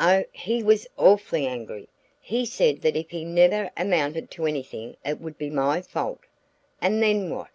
"Oh, 0.00 0.24
he 0.32 0.62
was 0.62 0.86
awfully 0.96 1.46
angry! 1.46 1.90
He 2.22 2.46
said 2.46 2.80
that 2.80 2.96
if 2.96 3.10
he 3.10 3.22
never 3.22 3.70
amounted 3.76 4.30
to 4.30 4.46
anything 4.46 4.96
it 5.04 5.20
would 5.20 5.36
be 5.36 5.50
my 5.50 5.82
fault." 5.82 6.20
"And 6.80 7.02
then 7.02 7.28
what?" 7.28 7.50